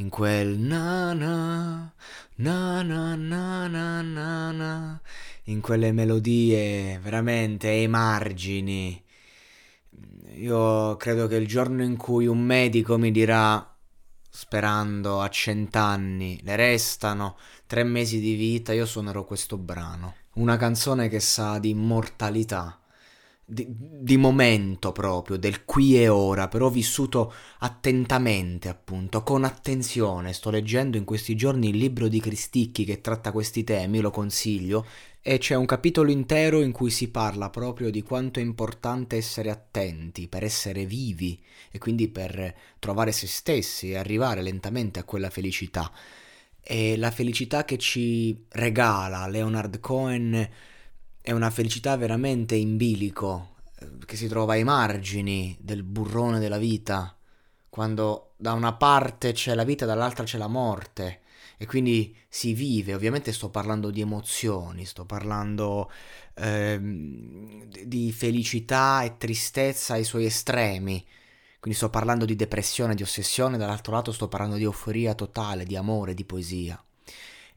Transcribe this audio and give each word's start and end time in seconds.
in 0.00 0.08
quel 0.08 0.58
na 0.58 1.12
na, 1.12 1.92
na 2.36 2.82
na 2.82 3.14
na 3.14 3.68
na 3.68 4.00
na 4.00 4.50
na, 4.50 5.00
in 5.44 5.60
quelle 5.60 5.92
melodie 5.92 6.98
veramente 7.02 7.68
ai 7.68 7.86
margini. 7.86 9.02
Io 10.36 10.96
credo 10.96 11.26
che 11.26 11.36
il 11.36 11.46
giorno 11.46 11.82
in 11.82 11.96
cui 11.96 12.26
un 12.26 12.40
medico 12.40 12.96
mi 12.96 13.10
dirà, 13.10 13.76
sperando 14.30 15.20
a 15.20 15.28
cent'anni, 15.28 16.40
le 16.44 16.56
restano 16.56 17.36
tre 17.66 17.84
mesi 17.84 18.20
di 18.20 18.34
vita, 18.34 18.72
io 18.72 18.86
suonerò 18.86 19.24
questo 19.24 19.58
brano. 19.58 20.14
Una 20.34 20.56
canzone 20.56 21.08
che 21.08 21.20
sa 21.20 21.58
di 21.58 21.68
immortalità 21.70 22.79
di, 23.50 23.66
di, 23.68 24.16
momento 24.16 24.92
proprio, 24.92 25.36
del 25.36 25.64
qui 25.64 26.00
e 26.00 26.08
ora, 26.08 26.46
però 26.46 26.68
vissuto 26.68 27.32
attentamente, 27.58 28.68
appunto, 28.68 29.22
con 29.22 29.44
attenzione. 29.44 30.32
Sto 30.32 30.50
leggendo 30.50 30.96
in 30.96 31.04
questi 31.04 31.34
giorni 31.34 31.70
il 31.70 31.76
libro 31.76 32.06
di 32.06 32.20
Cristicchi 32.20 32.84
che 32.84 33.00
tratta 33.00 33.32
questi 33.32 33.64
temi, 33.64 34.00
lo 34.00 34.10
consiglio, 34.10 34.86
e 35.20 35.38
c'è 35.38 35.54
un 35.54 35.66
capitolo 35.66 36.10
intero 36.10 36.62
in 36.62 36.72
cui 36.72 36.90
si 36.90 37.10
parla 37.10 37.50
proprio 37.50 37.90
di 37.90 38.02
quanto 38.02 38.38
è 38.38 38.42
importante 38.42 39.16
essere 39.16 39.50
attenti 39.50 40.28
per 40.28 40.44
essere 40.44 40.86
vivi 40.86 41.38
e 41.70 41.78
quindi 41.78 42.08
per 42.08 42.54
trovare 42.78 43.12
se 43.12 43.26
stessi 43.26 43.90
e 43.90 43.96
arrivare 43.96 44.42
lentamente 44.42 45.00
a 45.00 45.04
quella 45.04 45.28
felicità. 45.28 45.92
E 46.62 46.96
la 46.96 47.10
felicità 47.10 47.64
che 47.64 47.78
ci 47.78 48.44
regala 48.50 49.26
Leonard 49.26 49.80
Cohen 49.80 50.48
è 51.30 51.32
una 51.32 51.50
felicità 51.50 51.96
veramente 51.96 52.56
in 52.56 52.76
bilico, 52.76 53.54
eh, 53.78 53.88
che 54.04 54.16
si 54.16 54.26
trova 54.26 54.54
ai 54.54 54.64
margini 54.64 55.56
del 55.60 55.84
burrone 55.84 56.40
della 56.40 56.58
vita, 56.58 57.16
quando 57.68 58.32
da 58.36 58.52
una 58.52 58.72
parte 58.72 59.30
c'è 59.30 59.54
la 59.54 59.62
vita, 59.62 59.86
dall'altra 59.86 60.24
c'è 60.24 60.38
la 60.38 60.48
morte, 60.48 61.20
e 61.56 61.66
quindi 61.66 62.16
si 62.28 62.52
vive, 62.52 62.94
ovviamente 62.94 63.32
sto 63.32 63.48
parlando 63.48 63.90
di 63.90 64.00
emozioni, 64.00 64.84
sto 64.84 65.04
parlando 65.04 65.88
eh, 66.34 66.80
di 66.80 68.10
felicità 68.10 69.04
e 69.04 69.16
tristezza 69.16 69.94
ai 69.94 70.04
suoi 70.04 70.24
estremi, 70.24 71.06
quindi 71.60 71.78
sto 71.78 71.90
parlando 71.90 72.24
di 72.24 72.34
depressione, 72.34 72.96
di 72.96 73.04
ossessione, 73.04 73.56
dall'altro 73.56 73.92
lato 73.92 74.10
sto 74.10 74.26
parlando 74.26 74.56
di 74.56 74.64
euforia 74.64 75.14
totale, 75.14 75.64
di 75.64 75.76
amore, 75.76 76.12
di 76.12 76.24
poesia. 76.24 76.82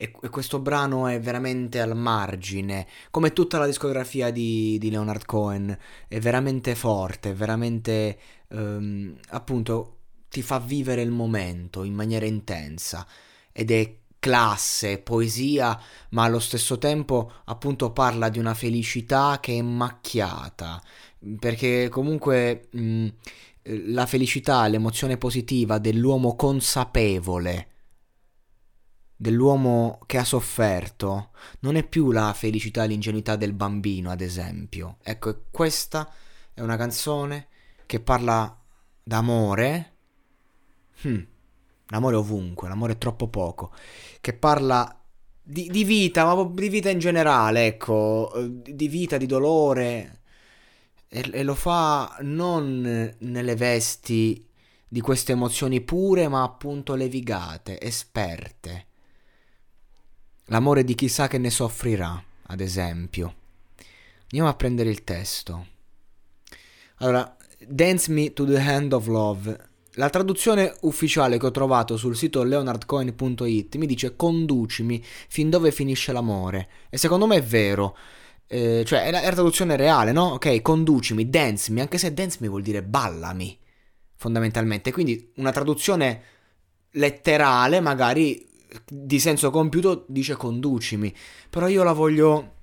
E, 0.00 0.12
e, 0.22 0.28
questo 0.28 0.60
brano 0.60 1.08
è 1.08 1.18
veramente 1.18 1.80
al 1.80 1.96
margine, 1.96 2.86
come 3.10 3.32
tutta 3.32 3.58
la 3.58 3.66
discografia 3.66 4.30
di, 4.30 4.78
di 4.78 4.90
Leonard 4.90 5.24
Cohen, 5.24 5.76
è 6.06 6.20
veramente 6.20 6.76
forte, 6.76 7.34
veramente 7.34 8.16
um, 8.50 9.18
appunto 9.30 9.96
ti 10.30 10.40
fa 10.40 10.60
vivere 10.60 11.02
il 11.02 11.10
momento 11.10 11.82
in 11.82 11.94
maniera 11.94 12.26
intensa. 12.26 13.04
Ed 13.50 13.72
è 13.72 13.96
classe, 14.20 14.98
poesia, 14.98 15.76
ma 16.10 16.22
allo 16.22 16.38
stesso 16.38 16.78
tempo 16.78 17.32
appunto 17.46 17.90
parla 17.90 18.28
di 18.28 18.38
una 18.38 18.54
felicità 18.54 19.38
che 19.40 19.58
è 19.58 19.62
macchiata, 19.62 20.80
perché 21.40 21.88
comunque 21.88 22.68
mh, 22.70 23.08
la 23.86 24.06
felicità, 24.06 24.64
l'emozione 24.68 25.16
positiva 25.16 25.78
dell'uomo 25.78 26.36
consapevole 26.36 27.77
dell'uomo 29.20 29.98
che 30.06 30.16
ha 30.16 30.24
sofferto 30.24 31.30
non 31.60 31.74
è 31.74 31.82
più 31.82 32.12
la 32.12 32.32
felicità 32.32 32.84
e 32.84 32.86
l'ingenuità 32.86 33.34
del 33.34 33.52
bambino, 33.52 34.10
ad 34.10 34.20
esempio. 34.20 34.98
Ecco, 35.02 35.42
questa 35.50 36.10
è 36.54 36.60
una 36.60 36.76
canzone 36.76 37.48
che 37.84 37.98
parla 37.98 38.56
d'amore. 39.02 39.96
Hmm, 41.02 41.22
l'amore 41.88 42.16
ovunque, 42.16 42.68
l'amore 42.68 42.92
è 42.92 42.98
troppo 42.98 43.28
poco. 43.28 43.72
Che 44.20 44.32
parla 44.34 45.04
di, 45.42 45.68
di 45.68 45.82
vita, 45.82 46.24
ma 46.24 46.48
di 46.54 46.68
vita 46.68 46.88
in 46.88 47.00
generale, 47.00 47.66
ecco, 47.66 48.32
di 48.48 48.88
vita, 48.88 49.16
di 49.16 49.26
dolore. 49.26 50.20
E, 51.08 51.28
e 51.32 51.42
lo 51.42 51.54
fa 51.56 52.18
non 52.20 53.16
nelle 53.18 53.56
vesti 53.56 54.46
di 54.86 55.00
queste 55.00 55.32
emozioni 55.32 55.80
pure, 55.80 56.28
ma 56.28 56.44
appunto 56.44 56.94
levigate, 56.94 57.80
esperte 57.80 58.87
L'amore 60.50 60.82
di 60.82 60.94
chissà 60.94 61.28
che 61.28 61.36
ne 61.36 61.50
soffrirà, 61.50 62.22
ad 62.46 62.60
esempio. 62.60 63.34
Andiamo 64.22 64.48
a 64.48 64.54
prendere 64.54 64.88
il 64.88 65.04
testo. 65.04 65.66
Allora, 66.96 67.36
Dance 67.66 68.10
Me 68.10 68.32
to 68.32 68.46
the 68.46 68.58
Hand 68.58 68.92
of 68.94 69.06
Love. 69.08 69.66
La 69.92 70.08
traduzione 70.08 70.74
ufficiale 70.82 71.38
che 71.38 71.46
ho 71.46 71.50
trovato 71.50 71.98
sul 71.98 72.16
sito 72.16 72.42
leonardcoin.it 72.44 73.76
mi 73.76 73.86
dice 73.86 74.16
conducimi 74.16 75.04
fin 75.04 75.50
dove 75.50 75.70
finisce 75.70 76.12
l'amore. 76.12 76.68
E 76.88 76.96
secondo 76.96 77.26
me 77.26 77.36
è 77.36 77.42
vero. 77.42 77.96
Eh, 78.46 78.84
cioè, 78.86 79.04
è 79.04 79.10
la, 79.10 79.20
è 79.20 79.26
la 79.26 79.32
traduzione 79.32 79.76
reale, 79.76 80.12
no? 80.12 80.32
Ok, 80.32 80.62
conducimi, 80.62 81.28
dance 81.28 81.70
me, 81.72 81.82
anche 81.82 81.98
se 81.98 82.14
dance 82.14 82.38
me 82.40 82.48
vuol 82.48 82.62
dire 82.62 82.82
ballami, 82.82 83.58
fondamentalmente. 84.14 84.92
Quindi 84.92 85.32
una 85.36 85.52
traduzione 85.52 86.22
letterale 86.92 87.80
magari 87.80 88.47
di 88.86 89.18
senso 89.18 89.50
compiuto 89.50 90.04
dice 90.08 90.34
conducimi, 90.36 91.14
però 91.50 91.68
io 91.68 91.82
la 91.82 91.92
voglio 91.92 92.56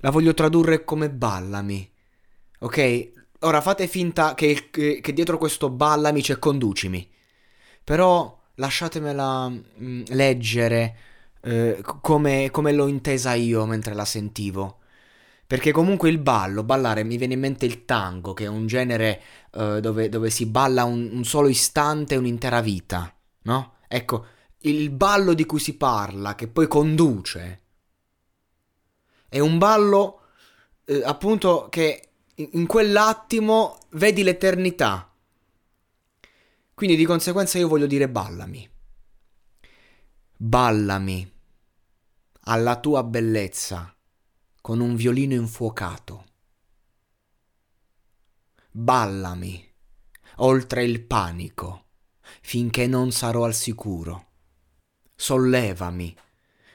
la 0.00 0.10
voglio 0.10 0.34
tradurre 0.34 0.84
come 0.84 1.10
ballami. 1.10 1.90
Ok? 2.60 3.10
Ora 3.40 3.60
fate 3.60 3.86
finta 3.86 4.34
che, 4.34 4.68
che, 4.70 5.00
che 5.00 5.12
dietro 5.12 5.38
questo 5.38 5.70
ballami 5.70 6.22
c'è 6.22 6.38
conducimi. 6.38 7.08
Però 7.84 8.36
lasciatemela 8.54 9.48
mh, 9.48 9.62
mm, 9.82 10.02
leggere 10.08 10.96
eh, 11.42 11.80
come, 12.00 12.50
come 12.50 12.72
l'ho 12.72 12.86
intesa 12.86 13.34
io 13.34 13.64
mentre 13.66 13.94
la 13.94 14.04
sentivo. 14.04 14.78
Perché 15.46 15.72
comunque 15.72 16.10
il 16.10 16.18
ballo, 16.18 16.62
ballare, 16.62 17.04
mi 17.04 17.16
viene 17.16 17.32
in 17.32 17.40
mente 17.40 17.64
il 17.64 17.86
tango, 17.86 18.34
che 18.34 18.44
è 18.44 18.48
un 18.48 18.66
genere 18.66 19.22
uh, 19.52 19.80
dove, 19.80 20.10
dove, 20.10 20.28
si 20.28 20.44
balla 20.44 20.84
un, 20.84 21.08
un, 21.10 21.24
solo 21.24 21.48
istante, 21.48 22.16
un'intera 22.16 22.60
vita, 22.60 23.10
no? 23.44 23.76
Ecco, 23.88 24.26
il 24.62 24.90
ballo 24.90 25.34
di 25.34 25.46
cui 25.46 25.60
si 25.60 25.76
parla, 25.76 26.34
che 26.34 26.48
poi 26.48 26.66
conduce, 26.66 27.62
è 29.28 29.38
un 29.38 29.58
ballo 29.58 30.22
eh, 30.84 31.02
appunto 31.04 31.68
che 31.68 32.08
in 32.34 32.66
quell'attimo 32.66 33.78
vedi 33.90 34.22
l'eternità. 34.22 35.12
Quindi 36.74 36.96
di 36.96 37.04
conseguenza 37.04 37.58
io 37.58 37.68
voglio 37.68 37.86
dire 37.86 38.08
ballami. 38.08 38.68
Ballami 40.36 41.32
alla 42.42 42.80
tua 42.80 43.02
bellezza 43.02 43.94
con 44.60 44.80
un 44.80 44.94
violino 44.94 45.34
infuocato. 45.34 46.24
Ballami 48.70 49.66
oltre 50.36 50.84
il 50.84 51.02
panico 51.02 51.86
finché 52.40 52.86
non 52.86 53.10
sarò 53.10 53.44
al 53.44 53.54
sicuro 53.54 54.27
sollevami 55.20 56.16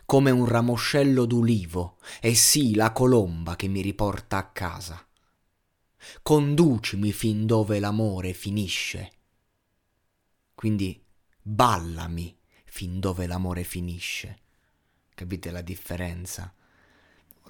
come 0.05 0.29
un 0.29 0.45
ramoscello 0.45 1.23
d'ulivo, 1.23 1.97
e 2.19 2.35
sì 2.35 2.75
la 2.75 2.91
colomba 2.91 3.55
che 3.55 3.67
mi 3.67 3.81
riporta 3.81 4.37
a 4.37 4.49
casa. 4.49 5.03
Conducimi 6.21 7.13
fin 7.13 7.45
dove 7.45 7.79
l'amore 7.79 8.33
finisce. 8.33 9.11
Quindi 10.53 11.01
ballami 11.41 12.37
fin 12.65 12.99
dove 12.99 13.25
l'amore 13.27 13.63
finisce. 13.63 14.39
Capite 15.15 15.49
la 15.49 15.61
differenza? 15.61 16.53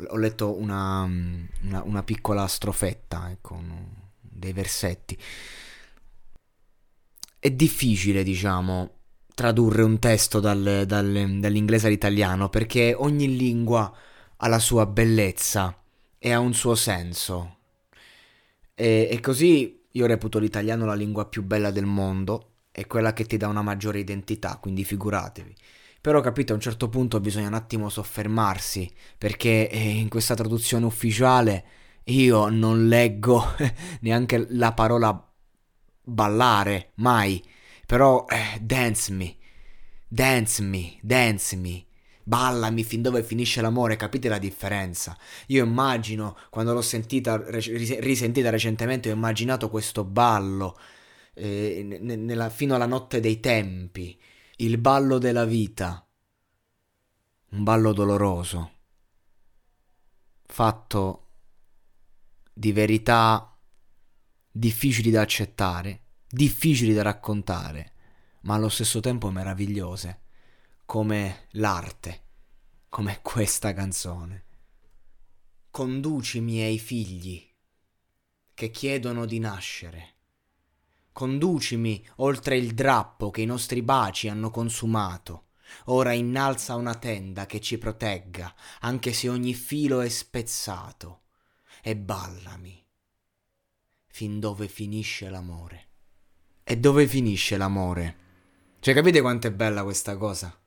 Ho 0.07 0.17
letto 0.17 0.55
una, 0.55 1.01
una, 1.01 1.83
una 1.83 2.03
piccola 2.03 2.47
strofetta, 2.47 3.31
ecco, 3.31 3.61
dei 4.19 4.53
versetti. 4.53 5.17
è 7.39 7.51
difficile, 7.51 8.23
diciamo, 8.23 8.99
tradurre 9.33 9.83
un 9.83 9.99
testo 9.99 10.39
dal, 10.39 10.83
dal, 10.85 11.37
dall'inglese 11.39 11.87
all'italiano 11.87 12.49
perché 12.49 12.93
ogni 12.97 13.35
lingua 13.35 13.91
ha 14.37 14.47
la 14.47 14.59
sua 14.59 14.85
bellezza 14.85 15.77
e 16.17 16.31
ha 16.31 16.39
un 16.39 16.53
suo 16.53 16.75
senso. 16.75 17.57
E, 18.75 19.07
e 19.11 19.19
così 19.19 19.81
io 19.91 20.05
reputo 20.05 20.39
l'italiano 20.39 20.85
la 20.85 20.95
lingua 20.95 21.27
più 21.27 21.43
bella 21.43 21.71
del 21.71 21.85
mondo 21.85 22.49
e 22.71 22.87
quella 22.87 23.13
che 23.13 23.25
ti 23.25 23.37
dà 23.37 23.47
una 23.47 23.61
maggiore 23.61 23.99
identità, 23.99 24.57
quindi 24.57 24.83
figuratevi. 24.83 25.55
Però 26.01 26.19
capite, 26.19 26.51
a 26.51 26.55
un 26.55 26.61
certo 26.61 26.89
punto 26.89 27.19
bisogna 27.19 27.47
un 27.47 27.53
attimo 27.53 27.87
soffermarsi, 27.87 28.91
perché 29.17 29.69
eh, 29.69 29.79
in 29.79 30.09
questa 30.09 30.35
traduzione 30.35 30.85
ufficiale 30.85 31.65
io 32.05 32.49
non 32.49 32.87
leggo 32.87 33.55
neanche 34.01 34.45
la 34.49 34.73
parola 34.73 35.31
ballare, 36.03 36.91
mai. 36.95 37.41
Però 37.85 38.25
eh, 38.27 38.59
dance 38.61 39.11
me, 39.11 39.35
dance 40.07 40.61
me, 40.61 40.97
dance 41.01 41.55
me. 41.55 41.85
Ballami 42.25 42.83
fin 42.83 43.01
dove 43.01 43.21
finisce 43.21 43.59
l'amore, 43.59 43.97
capite 43.97 44.29
la 44.29 44.37
differenza? 44.37 45.17
Io 45.47 45.65
immagino, 45.65 46.37
quando 46.49 46.73
l'ho 46.73 46.81
sentita, 46.81 47.35
risentita 47.35 48.49
recentemente, 48.49 49.11
ho 49.11 49.13
immaginato 49.13 49.69
questo 49.69 50.05
ballo 50.05 50.79
eh, 51.33 51.83
nella, 51.99 52.49
fino 52.49 52.75
alla 52.75 52.85
notte 52.85 53.19
dei 53.19 53.41
tempi, 53.41 54.17
il 54.57 54.77
ballo 54.77 55.17
della 55.17 55.43
vita, 55.43 56.07
un 57.49 57.63
ballo 57.63 57.91
doloroso, 57.91 58.71
fatto 60.45 61.27
di 62.53 62.71
verità 62.71 63.57
difficili 64.49 65.09
da 65.09 65.21
accettare, 65.21 66.02
difficili 66.33 66.93
da 66.93 67.03
raccontare, 67.03 67.91
ma 68.41 68.55
allo 68.55 68.69
stesso 68.69 68.99
tempo 68.99 69.29
meravigliose, 69.29 70.21
come 70.85 71.47
l'arte, 71.51 72.23
come 72.89 73.19
questa 73.21 73.73
canzone. 73.73 74.45
Conduci 75.69 76.39
i 76.39 76.41
miei 76.41 76.79
figli 76.79 77.47
che 78.53 78.69
chiedono 78.71 79.25
di 79.25 79.39
nascere 79.39 80.13
Conducimi 81.13 82.03
oltre 82.17 82.57
il 82.57 82.73
drappo 82.73 83.29
che 83.29 83.41
i 83.41 83.45
nostri 83.45 83.83
baci 83.83 84.29
hanno 84.29 84.49
consumato. 84.49 85.49
Ora 85.85 86.11
innalza 86.11 86.73
una 86.73 86.95
tenda 86.95 87.45
che 87.45 87.61
ci 87.61 87.77
protegga, 87.77 88.53
anche 88.79 89.13
se 89.13 89.29
ogni 89.29 89.53
filo 89.53 90.01
è 90.01 90.09
spezzato. 90.09 91.25
E 91.83 91.95
ballami. 91.95 92.83
Fin 94.07 94.39
dove 94.39 94.67
finisce 94.67 95.29
l'amore. 95.29 95.92
E 96.73 96.77
dove 96.77 97.05
finisce 97.05 97.55
l'amore? 97.55 98.15
Cioè, 98.79 98.95
capite 98.95 99.21
quanto 99.21 99.45
è 99.45 99.51
bella 99.51 99.83
questa 99.83 100.17
cosa? 100.17 100.57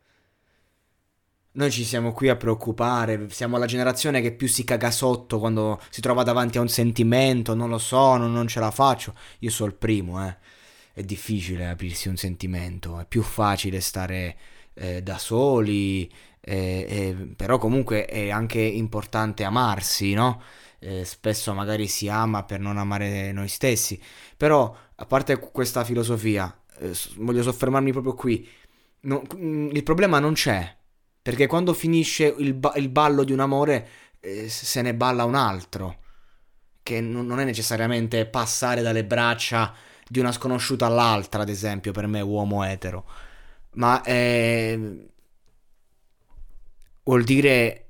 Noi 1.50 1.70
ci 1.72 1.82
siamo 1.82 2.12
qui 2.12 2.28
a 2.28 2.36
preoccupare, 2.36 3.28
siamo 3.30 3.58
la 3.58 3.66
generazione 3.66 4.20
che 4.20 4.30
più 4.30 4.46
si 4.46 4.62
caga 4.62 4.92
sotto 4.92 5.40
quando 5.40 5.80
si 5.90 6.00
trova 6.00 6.22
davanti 6.22 6.58
a 6.58 6.60
un 6.60 6.68
sentimento, 6.68 7.54
non 7.56 7.70
lo 7.70 7.78
so, 7.78 8.16
non, 8.18 8.32
non 8.32 8.46
ce 8.46 8.60
la 8.60 8.70
faccio. 8.70 9.16
Io 9.40 9.50
sono 9.50 9.68
il 9.68 9.74
primo, 9.74 10.24
eh. 10.24 10.36
È 10.92 11.02
difficile 11.02 11.66
aprirsi 11.66 12.06
un 12.06 12.16
sentimento, 12.16 13.00
è 13.00 13.04
più 13.04 13.22
facile 13.22 13.80
stare 13.80 14.36
eh, 14.74 15.02
da 15.02 15.18
soli, 15.18 16.08
eh, 16.40 16.86
eh, 16.88 17.16
però 17.34 17.58
comunque 17.58 18.04
è 18.04 18.30
anche 18.30 18.60
importante 18.60 19.42
amarsi, 19.42 20.14
no? 20.14 20.40
Eh, 20.86 21.04
spesso 21.04 21.52
magari 21.52 21.88
si 21.88 22.08
ama 22.08 22.44
per 22.44 22.60
non 22.60 22.78
amare 22.78 23.32
noi 23.32 23.48
stessi, 23.48 24.00
però 24.36 24.72
a 24.94 25.04
parte 25.04 25.36
questa 25.38 25.82
filosofia, 25.82 26.62
eh, 26.78 26.92
voglio 27.16 27.42
soffermarmi 27.42 27.90
proprio 27.90 28.14
qui, 28.14 28.48
no, 29.00 29.22
il 29.36 29.82
problema 29.82 30.20
non 30.20 30.34
c'è 30.34 30.76
perché 31.20 31.48
quando 31.48 31.72
finisce 31.74 32.32
il, 32.38 32.54
ba- 32.54 32.74
il 32.76 32.88
ballo 32.88 33.24
di 33.24 33.32
un 33.32 33.40
amore 33.40 33.88
eh, 34.20 34.48
se 34.48 34.80
ne 34.82 34.94
balla 34.94 35.24
un 35.24 35.34
altro. 35.34 35.98
Che 36.82 37.00
n- 37.00 37.26
non 37.26 37.40
è 37.40 37.44
necessariamente 37.44 38.26
passare 38.26 38.82
dalle 38.82 39.04
braccia 39.04 39.74
di 40.08 40.20
una 40.20 40.30
sconosciuta 40.32 40.86
all'altra, 40.86 41.42
ad 41.42 41.48
esempio, 41.48 41.90
per 41.92 42.06
me 42.06 42.20
uomo 42.20 42.62
etero. 42.64 43.04
Ma 43.72 44.02
eh, 44.02 45.08
vuol 47.04 47.24
dire 47.24 47.85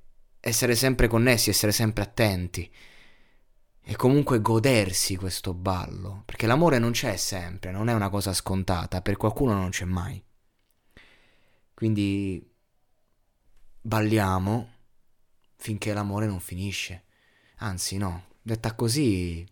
essere 0.47 0.77
sempre 0.77 1.09
connessi, 1.09 1.51
essere 1.51 1.73
sempre 1.73 2.05
attenti. 2.05 2.71
E 3.89 3.97
comunque 3.97 4.41
godersi 4.41 5.17
questo 5.17 5.55
ballo. 5.55 6.23
Perché 6.25 6.47
l'amore 6.47 6.79
non 6.79 6.93
c'è 6.93 7.17
sempre, 7.17 7.73
non 7.73 7.89
è 7.89 7.93
una 7.93 8.09
cosa 8.09 8.33
scontata, 8.33 9.03
per 9.03 9.17
qualcuno 9.17 9.55
non 9.55 9.71
c'è 9.71 9.85
mai. 9.85 10.23
Quindi 11.75 12.49
balliamo 13.81 14.71
finché 15.57 15.93
l'amore 15.93 16.27
non 16.27 16.41
finisce. 16.41 17.05
Anzi, 17.59 17.97
no, 17.97 18.27
detta 18.41 18.75
così, 18.75 19.47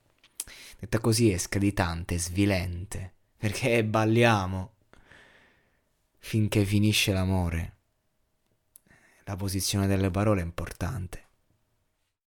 detta 0.79 1.01
così 1.01 1.31
è 1.31 1.39
screditante, 1.39 2.19
svilente, 2.19 3.15
perché 3.37 3.85
balliamo 3.85 4.75
finché 6.19 6.65
finisce 6.65 7.13
l'amore. 7.13 7.74
La 9.27 9.37
posizione 9.37 9.87
delle 9.87 10.11
parole 10.11 10.43
è 10.43 10.45
importante. 10.45 11.24